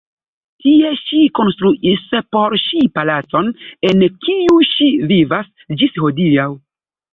Tie 0.63 0.93
ŝi 1.01 1.19
konstruis 1.39 2.07
por 2.37 2.57
si 2.63 2.81
palacon, 2.97 3.53
en 3.91 4.03
kiu 4.27 4.59
ŝi 4.73 4.91
vivas 5.15 5.55
ĝis 5.83 6.03
hodiaŭ. 6.07 6.51